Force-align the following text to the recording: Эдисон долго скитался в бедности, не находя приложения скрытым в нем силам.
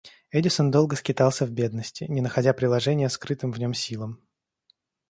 Эдисон 0.31 0.71
долго 0.71 0.95
скитался 0.95 1.45
в 1.45 1.51
бедности, 1.51 2.05
не 2.05 2.21
находя 2.21 2.53
приложения 2.55 3.07
скрытым 3.07 3.51
в 3.51 3.59
нем 3.59 3.75
силам. 3.75 4.19